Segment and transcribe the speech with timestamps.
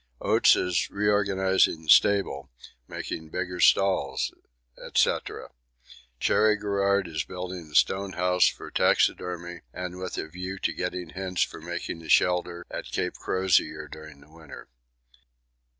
[0.19, 2.49] Oates is reorganising the stable,
[2.87, 4.33] making bigger stalls,
[4.95, 5.17] &c.
[6.19, 11.09] Cherry Garrard is building a stone house for taxidermy and with a view to getting
[11.09, 14.69] hints for making a shelter at Cape Crozier during the winter.